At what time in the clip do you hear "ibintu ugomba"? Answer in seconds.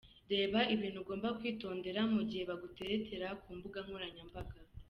0.73-1.27